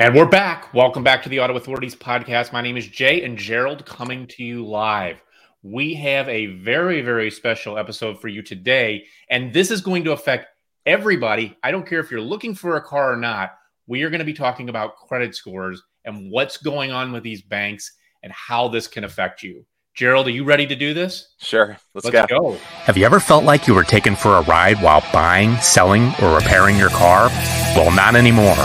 [0.00, 0.72] And we're back.
[0.72, 2.54] Welcome back to the Auto Authorities podcast.
[2.54, 5.20] My name is Jay and Gerald coming to you live.
[5.62, 9.04] We have a very, very special episode for you today.
[9.28, 10.46] And this is going to affect
[10.86, 11.54] everybody.
[11.62, 13.50] I don't care if you're looking for a car or not.
[13.86, 17.42] We are going to be talking about credit scores and what's going on with these
[17.42, 17.92] banks
[18.22, 19.66] and how this can affect you.
[19.92, 21.34] Gerald, are you ready to do this?
[21.42, 21.76] Sure.
[21.92, 22.52] Let's, Let's go.
[22.52, 22.56] go.
[22.84, 26.36] Have you ever felt like you were taken for a ride while buying, selling, or
[26.36, 27.28] repairing your car?
[27.76, 28.56] Well, not anymore.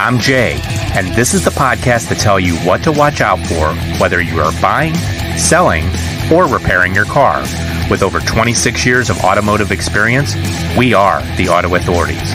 [0.00, 0.58] I'm Jay,
[0.94, 4.40] and this is the podcast to tell you what to watch out for whether you
[4.40, 4.94] are buying,
[5.36, 5.84] selling,
[6.32, 7.42] or repairing your car.
[7.90, 10.34] With over 26 years of automotive experience,
[10.78, 12.30] we are the Auto Authorities.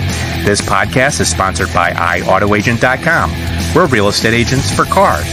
[0.45, 3.31] This podcast is sponsored by iAutoAgent.com.
[3.73, 5.25] We're real estate agents for cars.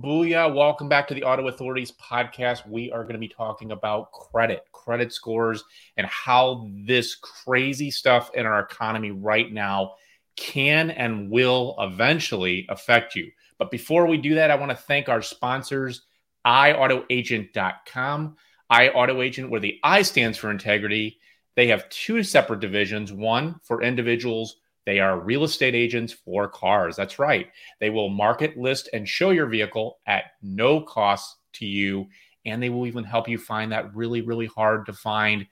[0.00, 0.54] Booyah.
[0.54, 2.66] Welcome back to the Auto Authorities podcast.
[2.66, 5.62] We are going to be talking about credit, credit scores,
[5.98, 9.92] and how this crazy stuff in our economy right now
[10.34, 13.30] can and will eventually affect you.
[13.58, 16.06] But before we do that, I want to thank our sponsors,
[16.46, 18.36] iAutoAgent.com.
[18.72, 21.18] iAutoAgent, where the I stands for integrity.
[21.54, 24.56] They have two separate divisions one for individuals
[24.88, 26.96] they are real estate agents for cars.
[26.96, 27.48] That's right.
[27.78, 32.06] They will market, list, and show your vehicle at no cost to you.
[32.44, 35.46] And they will even help you find that really, really hard to find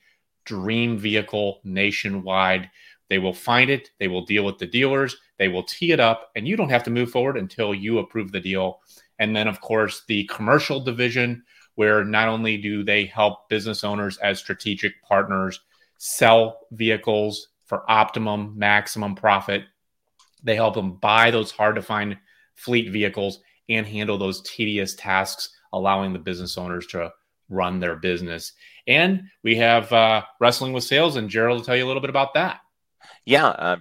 [0.45, 2.71] dream vehicle nationwide.
[3.09, 6.31] They will find it, they will deal with the dealers, they will tee it up,
[6.35, 8.81] and you don't have to move forward until you approve the deal.
[9.19, 11.45] And then, of course, the commercial division,
[11.77, 15.61] where not only do they help business owners as strategic partners
[15.99, 19.65] sell vehicles for optimum, maximum profit.
[20.43, 22.17] They help them buy those hard to find
[22.55, 27.13] fleet vehicles and handle those tedious tasks, allowing the business owners to
[27.49, 28.53] run their business.
[28.87, 32.11] And we have uh, Wrestling with Sales, and Gerald will tell you a little bit
[32.11, 32.61] about that.
[33.25, 33.77] Yeah, uh,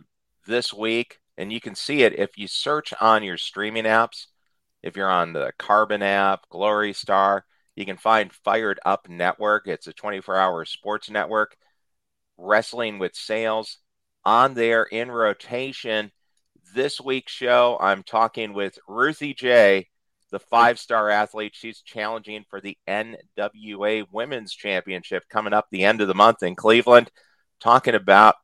[0.47, 4.27] this week, and you can see it if you search on your streaming apps.
[4.83, 9.67] If you're on the Carbon app, Glory Star, you can find Fired Up Network.
[9.67, 11.57] It's a 24 hour sports network.
[12.37, 13.79] Wrestling with Sales
[14.23, 16.11] on there in rotation.
[16.73, 19.87] This week's show, I'm talking with Ruthie J,
[20.35, 21.53] the five star athlete.
[21.55, 26.55] She's challenging for the NWA Women's Championship coming up the end of the month in
[26.55, 27.09] Cleveland,
[27.61, 28.35] talking about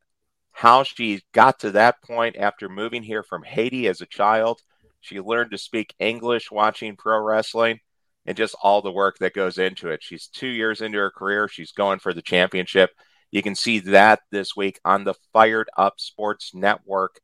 [0.54, 4.62] how she got to that point after moving here from Haiti as a child.
[5.02, 7.82] She learned to speak English watching pro wrestling
[8.26, 10.02] and just all the work that goes into it.
[10.02, 11.50] She's two years into her career.
[11.50, 12.92] She's going for the championship.
[13.32, 17.20] You can see that this week on the Fired Up Sports Network.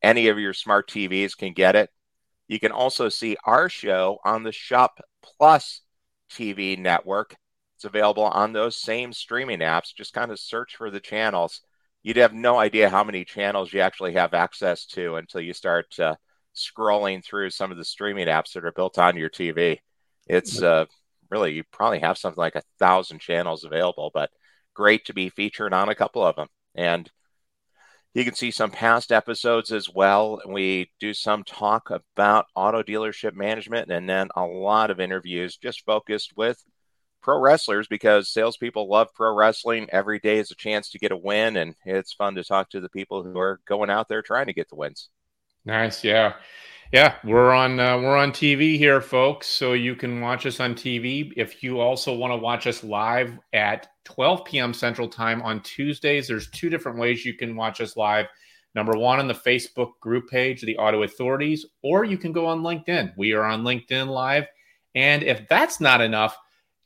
[0.00, 1.90] Any of your smart TVs can get it.
[2.48, 5.82] You can also see our show on the Shop Plus
[6.30, 7.36] TV network.
[7.76, 9.94] It's available on those same streaming apps.
[9.94, 11.60] Just kind of search for the channels.
[12.02, 15.98] You'd have no idea how many channels you actually have access to until you start
[15.98, 16.14] uh,
[16.54, 19.80] scrolling through some of the streaming apps that are built on your TV.
[20.26, 20.86] It's uh,
[21.30, 24.30] really, you probably have something like a thousand channels available, but
[24.72, 26.48] great to be featured on a couple of them.
[26.74, 27.10] And
[28.16, 30.40] you can see some past episodes as well.
[30.48, 35.84] We do some talk about auto dealership management and then a lot of interviews just
[35.84, 36.64] focused with
[37.20, 39.86] pro wrestlers because salespeople love pro wrestling.
[39.92, 42.80] Every day is a chance to get a win, and it's fun to talk to
[42.80, 45.10] the people who are going out there trying to get the wins.
[45.66, 46.02] Nice.
[46.02, 46.36] Yeah.
[46.92, 49.46] Yeah, we're on uh, we're on TV here, folks.
[49.48, 51.32] So you can watch us on TV.
[51.36, 54.72] If you also want to watch us live at 12 p.m.
[54.72, 58.26] Central Time on Tuesdays, there's two different ways you can watch us live.
[58.74, 62.62] Number one, on the Facebook group page, the Auto Authorities, or you can go on
[62.62, 63.12] LinkedIn.
[63.16, 64.46] We are on LinkedIn Live,
[64.94, 66.36] and if that's not enough,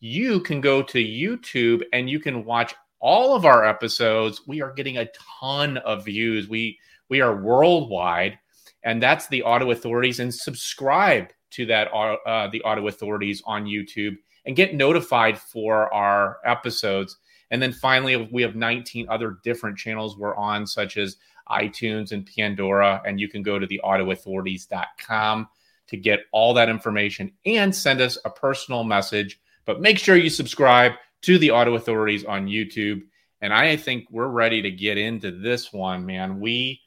[0.01, 4.43] you can go to YouTube and you can watch all of our episodes.
[4.47, 5.11] We are getting a
[5.41, 6.49] ton of views.
[6.49, 8.39] We we are worldwide
[8.83, 10.21] and that's the Auto Authorities.
[10.21, 14.17] And subscribe to that uh, the Auto Authorities on YouTube
[14.51, 17.19] and get notified for our episodes.
[17.53, 21.19] And then finally, we have 19 other different channels we're on, such as
[21.49, 23.01] iTunes and Pandora.
[23.07, 25.49] And you can go to the autoauthorities.com
[25.87, 29.41] to get all that information and send us a personal message.
[29.67, 33.03] But make sure you subscribe to the Auto Authorities on YouTube.
[33.43, 36.41] And I think we're ready to get into this one, man.
[36.41, 36.81] We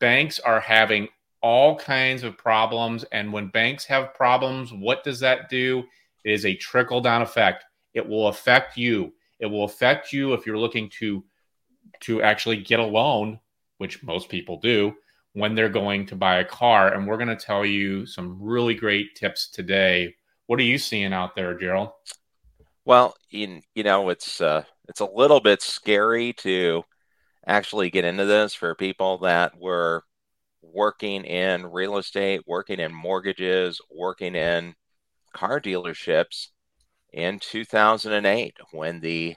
[0.00, 1.06] banks are having
[1.42, 3.04] all kinds of problems.
[3.12, 5.84] And when banks have problems, what does that do?
[6.26, 7.64] It is a trickle down effect.
[7.94, 9.14] It will affect you.
[9.38, 11.24] It will affect you if you're looking to
[12.00, 13.38] to actually get a loan,
[13.78, 14.92] which most people do
[15.34, 16.92] when they're going to buy a car.
[16.92, 20.16] And we're going to tell you some really great tips today.
[20.46, 21.90] What are you seeing out there, Gerald?
[22.84, 26.82] Well, in you know, it's uh, it's a little bit scary to
[27.46, 30.02] actually get into this for people that were
[30.60, 34.74] working in real estate, working in mortgages, working in
[35.36, 36.48] car dealerships
[37.12, 39.36] in 2008 when the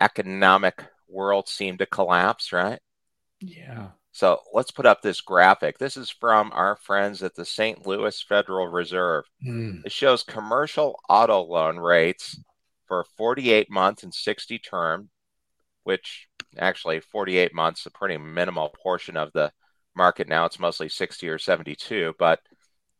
[0.00, 2.78] economic world seemed to collapse, right?
[3.40, 3.88] Yeah.
[4.12, 5.78] So let's put up this graphic.
[5.78, 7.84] This is from our friends at the St.
[7.84, 9.24] Louis Federal Reserve.
[9.44, 9.84] Mm.
[9.84, 12.38] It shows commercial auto loan rates
[12.86, 15.10] for 48 month and 60 term,
[15.82, 19.50] which actually 48 months, a pretty minimal portion of the
[19.96, 20.44] market now.
[20.44, 22.38] It's mostly 60 or 72, but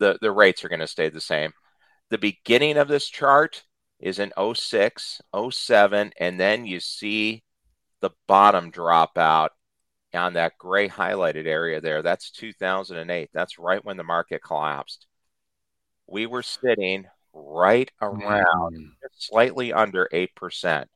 [0.00, 1.52] the, the rates are going to stay the same.
[2.10, 3.64] The beginning of this chart
[3.98, 5.20] is in 06,
[5.50, 7.42] 07, and then you see
[8.00, 9.52] the bottom drop out
[10.12, 12.02] on that gray highlighted area there.
[12.02, 13.30] That's 2008.
[13.32, 15.06] That's right when the market collapsed.
[16.06, 18.90] We were sitting right around Mm.
[19.12, 20.88] slightly under 8%.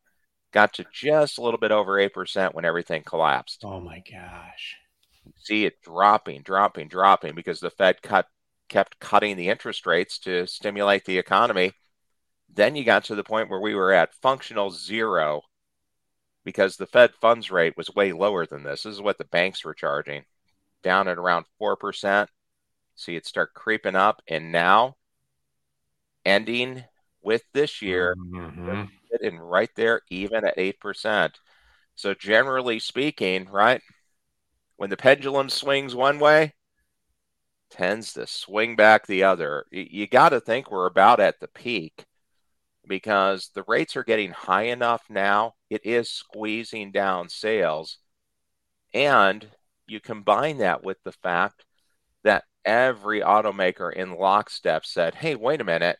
[0.53, 3.65] Got to just a little bit over 8% when everything collapsed.
[3.65, 4.77] Oh my gosh.
[5.37, 8.29] See it dropping, dropping, dropping because the Fed cut
[8.69, 11.73] kept cutting the interest rates to stimulate the economy.
[12.49, 15.43] Then you got to the point where we were at functional zero
[16.45, 18.83] because the Fed funds rate was way lower than this.
[18.85, 20.25] This is what the banks were charging,
[20.83, 22.31] down at around 4%.
[22.97, 24.23] See it start creeping up.
[24.29, 24.97] And now,
[26.25, 26.85] ending
[27.23, 28.89] with this year, Mhm.
[29.11, 31.39] sitting right there, even at 8%.
[31.95, 33.83] So, generally speaking, right,
[34.77, 36.55] when the pendulum swings one way,
[37.71, 39.65] tends to swing back the other.
[39.71, 42.05] You got to think we're about at the peak
[42.87, 45.55] because the rates are getting high enough now.
[45.71, 47.99] It is squeezing down sales.
[48.95, 49.47] And
[49.87, 51.65] you combine that with the fact
[52.25, 55.99] that every automaker in lockstep said, hey, wait a minute.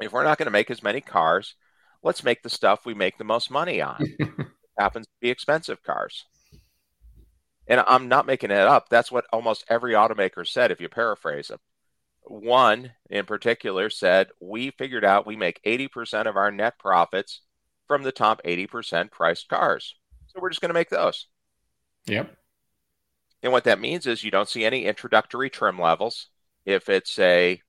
[0.00, 1.54] If we're not going to make as many cars,
[2.02, 4.02] let's make the stuff we make the most money on.
[4.78, 6.24] happens to be expensive cars.
[7.66, 8.88] And I'm not making it up.
[8.88, 11.60] That's what almost every automaker said, if you paraphrase them.
[12.24, 17.40] One in particular said, We figured out we make 80% of our net profits
[17.86, 19.94] from the top 80% priced cars.
[20.28, 21.26] So we're just going to make those.
[22.06, 22.34] Yep.
[23.42, 26.28] And what that means is you don't see any introductory trim levels.
[26.64, 27.60] If it's a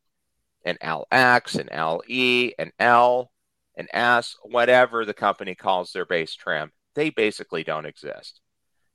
[0.65, 3.31] an LX, an LE, an L,
[3.75, 8.39] an S, whatever the company calls their base trim, they basically don't exist.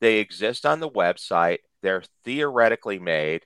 [0.00, 1.58] They exist on the website.
[1.82, 3.44] They're theoretically made.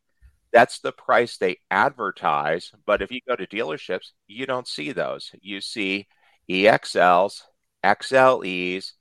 [0.52, 2.72] That's the price they advertise.
[2.84, 5.30] But if you go to dealerships, you don't see those.
[5.40, 6.08] You see
[6.48, 7.42] EXLs,
[7.84, 8.92] XLEs,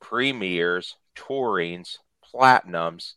[0.00, 1.96] premiers, tourings,
[2.34, 3.14] platinums,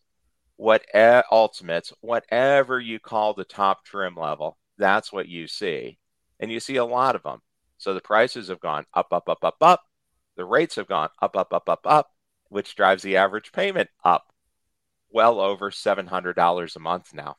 [0.56, 0.86] what
[1.32, 5.98] ultimates, whatever you call the top trim level, that's what you see.
[6.40, 7.42] And you see a lot of them.
[7.78, 9.82] So the prices have gone up, up, up, up, up.
[10.38, 12.13] The rates have gone up, up, up, up, up,
[12.54, 14.32] which drives the average payment up
[15.12, 17.38] well over $700 a month now.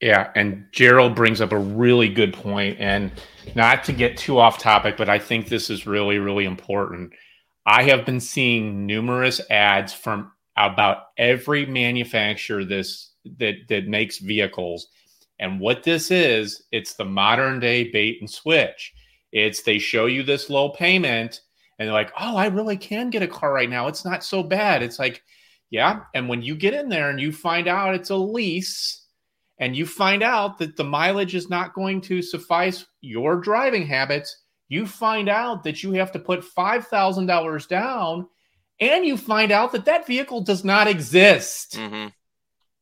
[0.00, 3.12] Yeah, and Gerald brings up a really good point, and
[3.54, 7.12] not to get too off topic, but I think this is really, really important.
[7.66, 14.88] I have been seeing numerous ads from about every manufacturer this that that makes vehicles,
[15.38, 18.94] and what this is, it's the modern day bait and switch.
[19.32, 21.42] It's they show you this low payment,
[21.80, 23.88] and they're like, "Oh, I really can get a car right now.
[23.88, 25.24] It's not so bad." It's like,
[25.70, 29.06] yeah, and when you get in there and you find out it's a lease
[29.58, 34.44] and you find out that the mileage is not going to suffice your driving habits,
[34.68, 38.28] you find out that you have to put $5,000 down
[38.80, 41.76] and you find out that that vehicle does not exist.
[41.76, 42.08] Mm-hmm.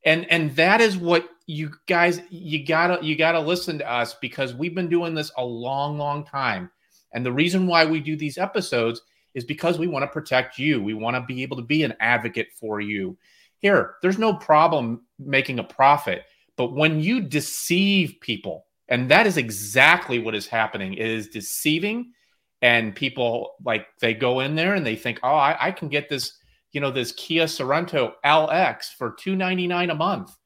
[0.04, 3.90] And and that is what you guys you got to you got to listen to
[3.90, 6.70] us because we've been doing this a long long time.
[7.12, 9.02] And the reason why we do these episodes
[9.34, 10.82] is because we want to protect you.
[10.82, 13.16] We want to be able to be an advocate for you.
[13.58, 16.24] Here, there's no problem making a profit
[16.58, 22.12] but when you deceive people, and that is exactly what is happening, is deceiving.
[22.60, 26.08] And people like they go in there and they think, oh, I, I can get
[26.08, 26.36] this,
[26.72, 30.36] you know, this Kia Sorento LX for two ninety nine a month.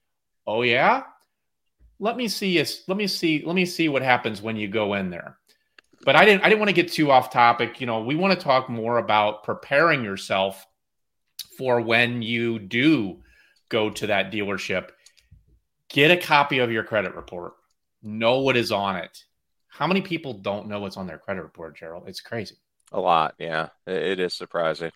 [0.47, 1.05] Oh yeah,
[1.99, 2.63] let me see.
[2.87, 3.43] Let me see.
[3.47, 5.39] Let me see what happens when you go in there.
[6.05, 6.43] But I didn't.
[6.43, 7.81] I didn't want to get too off topic.
[7.81, 10.67] You know, we want to talk more about preparing yourself
[11.57, 13.23] for when you do
[13.69, 14.91] go to that dealership.
[15.89, 17.55] Get a copy of your credit report.
[18.03, 19.25] Know what is on it.
[19.69, 22.05] How many people don't know what's on their credit report gerald?
[22.07, 22.57] It's crazy.
[22.93, 23.69] A lot yeah.
[23.87, 24.91] It is surprising.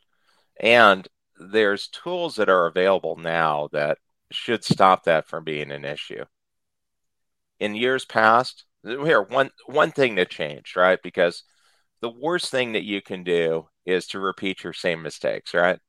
[0.60, 1.08] And
[1.38, 3.98] there's tools that are available now that
[4.30, 6.24] should stop that from being an issue.
[7.58, 11.42] In years past here one one thing that changed right because
[12.00, 15.80] the worst thing that you can do is to repeat your same mistakes right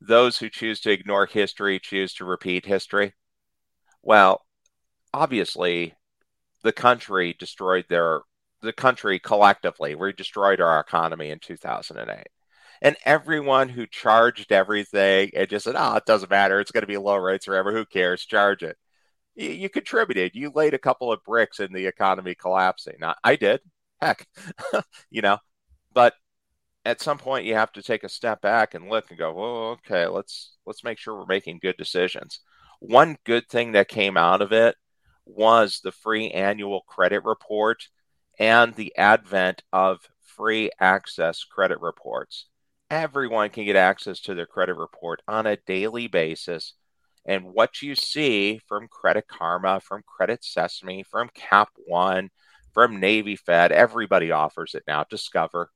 [0.00, 3.14] those who choose to ignore history choose to repeat history.
[4.02, 4.42] Well,
[5.12, 5.94] obviously,
[6.62, 8.20] the country destroyed their
[8.62, 9.94] the country collectively.
[9.94, 12.26] We destroyed our economy in 2008.
[12.82, 16.60] And everyone who charged everything and just said, oh, it doesn't matter.
[16.60, 17.72] It's going to be low rates forever.
[17.72, 18.24] Who cares?
[18.24, 18.76] Charge it.
[19.36, 20.32] You, you contributed.
[20.34, 22.96] You laid a couple of bricks in the economy collapsing.
[23.02, 23.60] I, I did.
[24.00, 24.26] Heck,
[25.10, 25.38] you know,
[25.94, 26.14] but
[26.84, 29.56] at some point you have to take a step back and look and go, well,
[29.72, 32.40] okay, let's let's make sure we're making good decisions.
[32.80, 34.76] One good thing that came out of it
[35.24, 37.88] was the free annual credit report
[38.38, 42.46] and the advent of free access credit reports
[42.90, 46.74] everyone can get access to their credit report on a daily basis.
[47.26, 52.30] And what you see from Credit Karma, from Credit Sesame, from Cap One,
[52.72, 55.04] from Navy Fed, everybody offers it now.
[55.10, 55.70] Discover.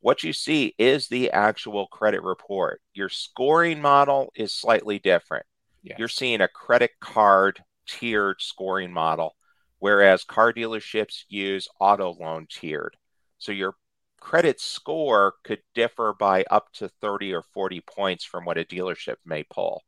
[0.00, 2.80] What you see is the actual credit report.
[2.94, 5.46] Your scoring model is slightly different.
[5.82, 5.98] Yes.
[5.98, 9.34] You're seeing a credit card tiered scoring model,
[9.78, 12.96] whereas car dealerships use auto loan tiered.
[13.38, 13.74] So your
[14.20, 19.16] credit score could differ by up to 30 or 40 points from what a dealership
[19.24, 19.82] may pull.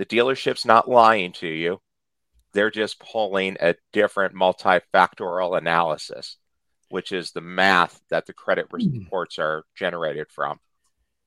[0.00, 1.78] The dealership's not lying to you.
[2.54, 6.38] They're just pulling a different multifactorial analysis,
[6.88, 8.98] which is the math that the credit hmm.
[8.98, 10.58] reports are generated from.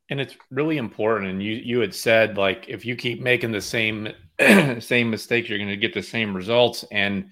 [0.10, 1.30] And it's really important.
[1.30, 4.08] And you you had said like if you keep making the same
[4.80, 6.84] same mistakes, you're going to get the same results.
[6.92, 7.30] And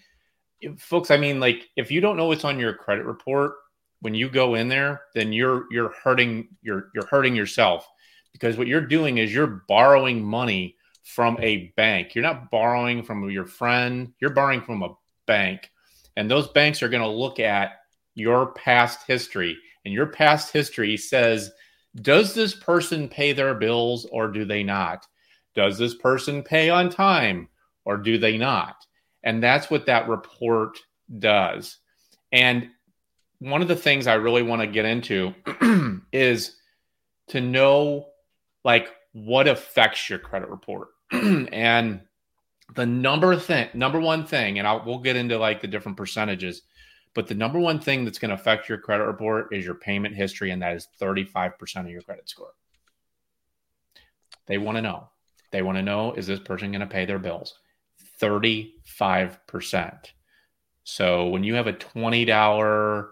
[0.77, 3.53] folks, I mean, like if you don't know what's on your credit report,
[4.01, 7.89] when you go in there, then you're you're hurting you're you're hurting yourself
[8.31, 12.15] because what you're doing is you're borrowing money from a bank.
[12.15, 15.71] You're not borrowing from your friend, you're borrowing from a bank.
[16.17, 17.71] And those banks are going to look at
[18.15, 19.57] your past history.
[19.85, 21.51] And your past history says,
[21.95, 25.05] does this person pay their bills or do they not?
[25.55, 27.49] Does this person pay on time
[27.85, 28.75] or do they not?
[29.23, 30.77] And that's what that report
[31.19, 31.77] does.
[32.31, 32.69] And
[33.39, 35.33] one of the things I really want to get into
[36.13, 36.55] is
[37.29, 38.07] to know
[38.63, 40.89] like what affects your credit report.
[41.11, 42.01] and
[42.75, 46.61] the number thing, number one thing, and I'll we'll get into like the different percentages,
[47.13, 50.15] but the number one thing that's going to affect your credit report is your payment
[50.15, 52.53] history, and that is 35% of your credit score.
[54.47, 55.09] They want to know.
[55.51, 57.55] They want to know is this person going to pay their bills?
[58.21, 59.97] 35%.
[60.83, 63.09] So when you have a $20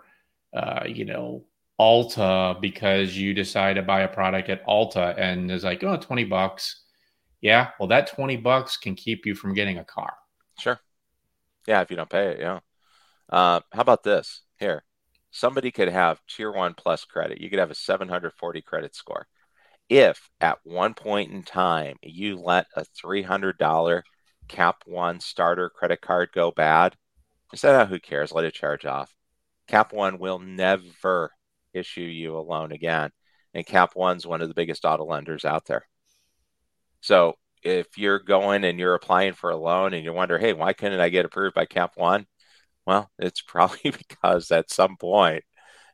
[0.54, 1.44] uh, you know,
[1.80, 6.26] Ulta because you decide to buy a product at Ulta and is like, oh, 20
[6.26, 6.84] bucks.
[7.42, 7.70] Yeah.
[7.80, 10.14] Well, that 20 bucks can keep you from getting a car.
[10.60, 10.80] Sure.
[11.68, 11.82] Yeah.
[11.82, 12.40] If you don't pay it.
[12.40, 12.60] Yeah.
[13.30, 14.42] Uh, how about this?
[14.58, 14.84] Here,
[15.32, 17.40] somebody could have tier one plus credit.
[17.40, 19.28] You could have a 740 credit score.
[19.88, 24.02] If at one point in time you let a $300
[24.48, 26.96] cap one starter credit card go bad,
[27.52, 29.16] instead of who cares, let it charge off.
[29.68, 31.32] Cap One will never
[31.80, 33.12] issue you a loan again.
[33.54, 35.86] And Cap One's one of the biggest auto lenders out there.
[37.02, 40.74] So if you're going and you're applying for a loan and you wonder, hey, why
[40.74, 42.28] couldn't I get approved by Cap One?
[42.86, 45.44] Well, it's probably because at some point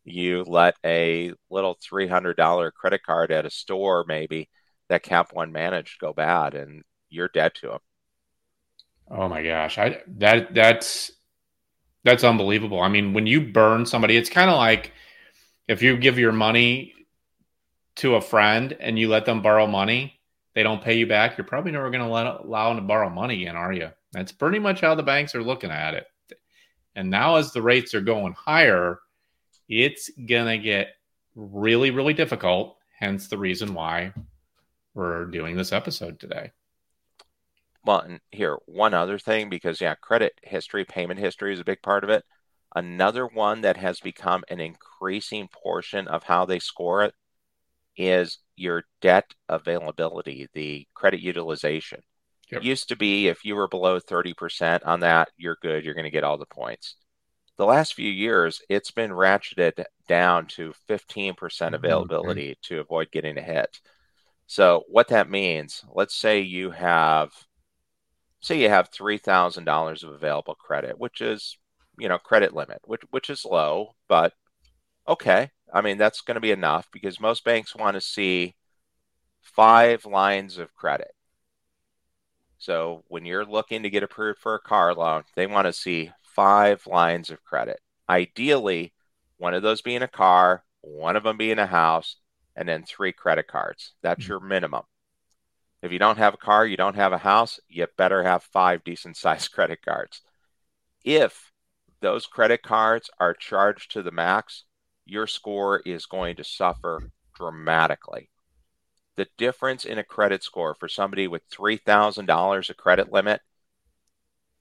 [0.04, 4.50] you let a little $300 credit card at a store, maybe
[4.90, 7.80] that Cap One managed go bad and you're dead to them.
[9.10, 9.78] Oh my gosh.
[9.78, 11.12] I that that's
[12.04, 12.80] that's unbelievable.
[12.80, 14.92] I mean, when you burn somebody, it's kind of like
[15.68, 16.94] if you give your money
[17.98, 20.20] to a friend and you let them borrow money,
[20.54, 21.38] they don't pay you back.
[21.38, 23.90] You're probably never going to allow them to borrow money again, are you?
[24.14, 26.06] That's pretty much how the banks are looking at it.
[26.96, 29.00] And now, as the rates are going higher,
[29.68, 30.90] it's going to get
[31.36, 32.78] really, really difficult.
[32.98, 34.14] Hence the reason why
[34.94, 36.52] we're doing this episode today.
[37.84, 41.82] Well, and here, one other thing, because yeah, credit history, payment history is a big
[41.82, 42.24] part of it.
[42.76, 47.14] Another one that has become an increasing portion of how they score it
[47.98, 52.02] is your debt availability, the credit utilization.
[52.52, 52.64] Yep.
[52.64, 56.12] used to be if you were below 30% on that, you're good, you're going to
[56.12, 56.96] get all the points.
[57.58, 62.76] The last few years, it's been ratcheted down to 15% mm-hmm, availability mm-hmm.
[62.76, 63.80] to avoid getting a hit.
[64.48, 67.32] So, what that means, let's say you have
[68.42, 71.58] say you have $3,000 of available credit, which is,
[72.00, 74.34] you know, credit limit, which, which is low, but
[75.08, 75.52] okay.
[75.74, 78.56] I mean, that's going to be enough because most banks want to see
[79.42, 81.12] five lines of credit.
[82.58, 86.12] So when you're looking to get approved for a car loan, they want to see
[86.24, 87.80] five lines of credit.
[88.10, 88.94] Ideally,
[89.38, 92.18] one of those being a car, one of them being a house,
[92.56, 93.94] and then three credit cards.
[94.02, 94.32] That's mm-hmm.
[94.32, 94.84] your minimum.
[95.82, 98.84] If you don't have a car, you don't have a house, you better have five
[98.84, 100.22] decent sized credit cards.
[101.04, 101.52] If
[102.02, 104.64] those credit cards are charged to the max,
[105.06, 108.30] your score is going to suffer dramatically.
[109.16, 113.42] The difference in a credit score for somebody with $3,000 a credit limit,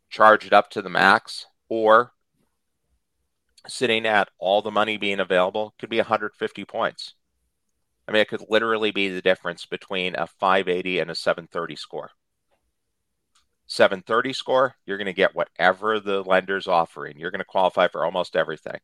[0.08, 2.12] charge it up to the max, or
[3.66, 7.14] sitting at all the money being available could be 150 points.
[8.06, 12.10] I mean, it could literally be the difference between a 580 and a 730 score.
[13.66, 17.18] 730 score, you're going to get whatever the lender's offering.
[17.18, 18.78] You're going to qualify for almost everything.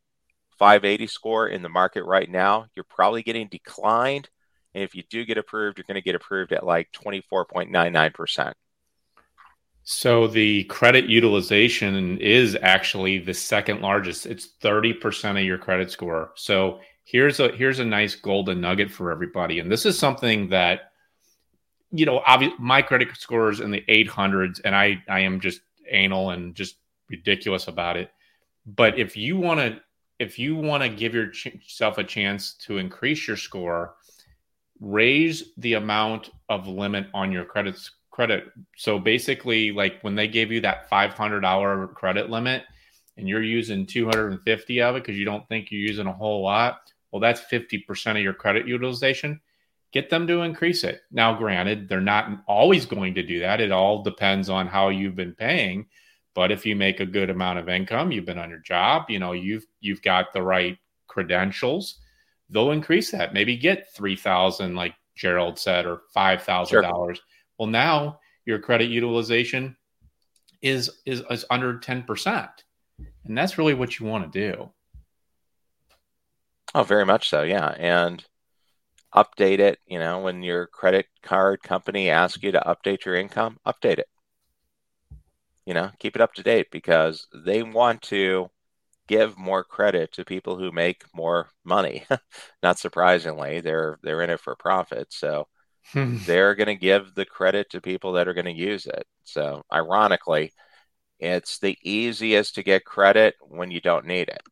[0.59, 4.29] 580 score in the market right now, you're probably getting declined.
[4.75, 8.53] And if you do get approved, you're going to get approved at like 24.99%.
[9.83, 14.27] So the credit utilization is actually the second largest.
[14.27, 16.33] It's 30% of your credit score.
[16.37, 19.59] So here's a here's a nice golden nugget for everybody.
[19.59, 20.90] And this is something that
[21.93, 25.61] you know, obviously my credit score is in the 800s, and I I am just
[25.91, 26.77] anal and just
[27.09, 28.11] ridiculous about it.
[28.67, 29.81] But if you want to
[30.19, 33.95] if you want to give yourself a chance to increase your score,
[34.79, 37.77] raise the amount of limit on your credit
[38.11, 38.45] credit.
[38.77, 42.65] So basically, like when they gave you that five hundred dollar credit limit,
[43.17, 46.07] and you're using two hundred and fifty of it because you don't think you're using
[46.07, 46.93] a whole lot.
[47.11, 49.41] Well, that's fifty percent of your credit utilization
[49.93, 51.03] get them to increase it.
[51.11, 53.61] Now, granted, they're not always going to do that.
[53.61, 55.87] It all depends on how you've been paying.
[56.35, 59.19] But if you make a good amount of income, you've been on your job, you
[59.19, 60.79] know, you've you've got the right
[61.09, 61.99] credentials,
[62.49, 63.35] they'll increase that.
[63.35, 66.83] Maybe get three thousand, like Gerald said, or five thousand sure.
[66.83, 67.21] dollars.
[67.59, 69.77] Well, now your credit utilization
[70.63, 72.51] is is, is under ten percent,
[73.25, 74.71] and that's really what you want to do.
[76.75, 77.75] Oh, very much so, yeah.
[77.77, 78.25] And
[79.15, 79.79] update it.
[79.87, 84.09] You know, when your credit card company asks you to update your income, update it.
[85.67, 88.51] You know, keep it up to date because they want to
[89.07, 92.05] give more credit to people who make more money.
[92.63, 95.13] Not surprisingly, they're they're in it for profit.
[95.13, 95.49] So
[95.93, 96.19] hmm.
[96.27, 99.07] they're going to give the credit to people that are going to use it.
[99.25, 100.53] So ironically,
[101.19, 104.43] it's the easiest to get credit when you don't need it.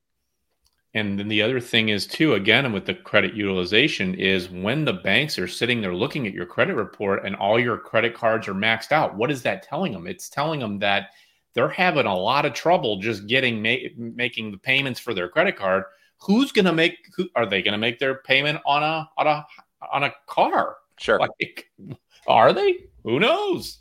[0.94, 4.94] And then the other thing is too, again, with the credit utilization, is when the
[4.94, 8.54] banks are sitting there looking at your credit report and all your credit cards are
[8.54, 9.14] maxed out.
[9.14, 10.06] What is that telling them?
[10.06, 11.10] It's telling them that
[11.52, 15.56] they're having a lot of trouble just getting ma- making the payments for their credit
[15.56, 15.84] card.
[16.20, 16.96] Who's going to make?
[17.16, 19.46] Who, are they going to make their payment on a on a
[19.92, 20.76] on a car?
[20.98, 21.18] Sure.
[21.18, 21.70] Like,
[22.26, 22.78] are they?
[23.04, 23.80] Who knows?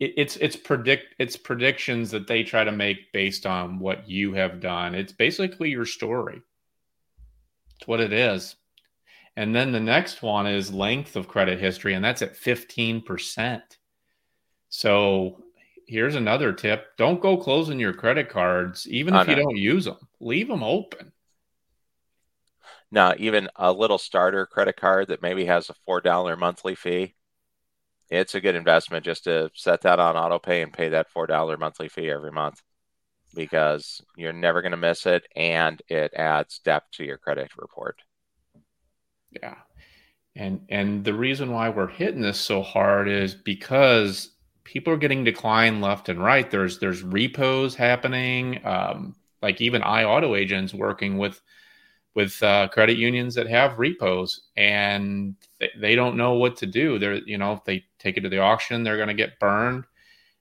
[0.00, 4.32] It, it's it's predict it's predictions that they try to make based on what you
[4.32, 4.94] have done.
[4.94, 6.42] It's basically your story.
[7.78, 8.56] It's what it is.
[9.36, 13.62] And then the next one is length of credit history, and that's at 15%.
[14.68, 15.44] So
[15.86, 19.96] here's another tip don't go closing your credit cards, even if you don't use them,
[20.20, 21.12] leave them open.
[22.92, 27.14] Now, even a little starter credit card that maybe has a $4 monthly fee,
[28.10, 31.26] it's a good investment just to set that on auto pay and pay that four
[31.26, 32.60] dollar monthly fee every month
[33.34, 38.02] because you're never going to miss it and it adds depth to your credit report.
[39.30, 39.54] Yeah.
[40.36, 44.30] And and the reason why we're hitting this so hard is because
[44.64, 46.50] people are getting declined left and right.
[46.50, 48.64] There's there's repos happening.
[48.64, 51.40] Um, like even iAutoAgent's working with
[52.14, 56.98] with uh, credit unions that have repos and they, they don't know what to do.
[56.98, 59.84] They're, you know, if they take it to the auction, they're going to get burned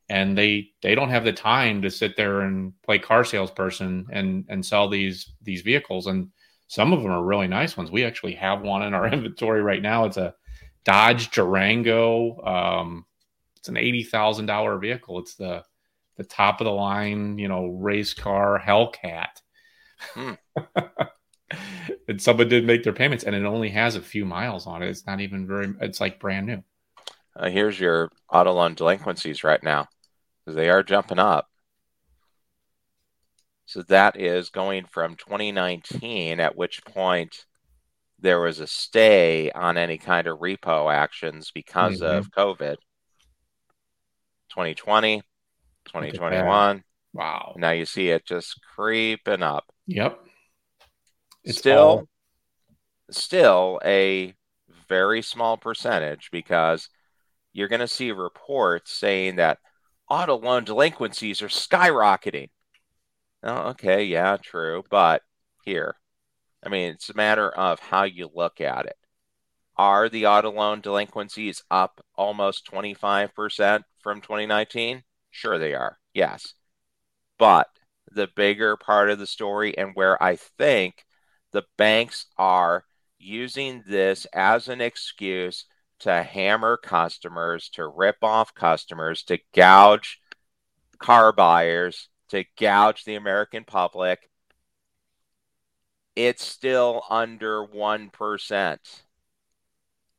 [0.09, 4.45] and they, they don't have the time to sit there and play car salesperson and,
[4.49, 6.07] and sell these, these vehicles.
[6.07, 6.29] And
[6.67, 7.91] some of them are really nice ones.
[7.91, 10.05] We actually have one in our inventory right now.
[10.05, 10.33] It's a
[10.83, 12.41] Dodge Durango.
[12.41, 13.05] Um,
[13.57, 15.19] it's an $80,000 vehicle.
[15.19, 15.63] It's the,
[16.17, 19.41] the top of the line, you know, race car Hellcat.
[20.13, 20.33] Hmm.
[22.09, 24.89] and someone did make their payments and it only has a few miles on it.
[24.89, 26.63] It's not even very, it's like brand new.
[27.35, 29.87] Uh, here's your auto loan delinquencies right now
[30.43, 31.47] because they are jumping up.
[33.67, 37.45] So that is going from 2019, at which point
[38.17, 42.17] there was a stay on any kind of repo actions because mm-hmm.
[42.17, 42.77] of COVID.
[44.49, 45.21] 2020,
[45.85, 46.83] 2021.
[47.13, 47.53] Wow.
[47.55, 49.65] Now you see it just creeping up.
[49.85, 50.19] Yep.
[51.49, 52.07] It's still all...
[53.11, 54.33] still a
[54.87, 56.89] very small percentage because
[57.53, 59.59] you're going to see reports saying that
[60.09, 62.49] auto loan delinquencies are skyrocketing.
[63.43, 65.21] Oh, okay, yeah, true, but
[65.63, 65.95] here,
[66.63, 68.97] I mean, it's a matter of how you look at it.
[69.77, 75.03] Are the auto loan delinquencies up almost 25% from 2019?
[75.31, 75.97] Sure, they are.
[76.13, 76.53] Yes.
[77.37, 77.69] But
[78.11, 81.05] the bigger part of the story, and where I think
[81.51, 82.85] the banks are
[83.17, 85.65] using this as an excuse
[85.99, 90.21] to hammer customers, to rip off customers, to gouge
[90.97, 94.29] car buyers, to gouge the American public,
[96.15, 98.77] it's still under 1%.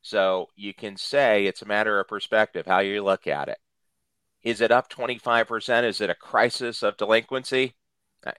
[0.02, 3.58] So you can say it's a matter of perspective, how you look at it.
[4.42, 5.84] Is it up 25%?
[5.84, 7.74] Is it a crisis of delinquency?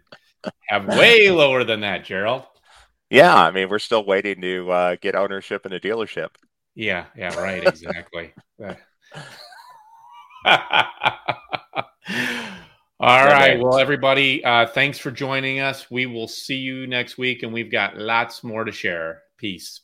[0.67, 2.43] have way lower than that, Gerald.
[3.09, 6.29] Yeah, I mean, we're still waiting to uh, get ownership in a dealership.
[6.75, 8.33] Yeah, yeah, right, exactly.
[13.01, 13.59] All right.
[13.59, 15.91] Well, everybody, uh, thanks for joining us.
[15.91, 19.23] We will see you next week, and we've got lots more to share.
[19.41, 19.81] Peace.